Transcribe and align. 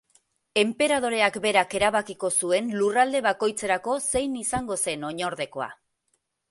Enperadoreak 0.61 1.37
berak 1.43 1.75
erabakiko 1.81 2.31
zuen 2.39 2.73
lurralde 2.81 3.23
bakoitzerako 3.29 4.01
zein 4.09 4.43
izango 4.45 4.81
zen 4.87 5.11
oinordekoa. 5.13 5.75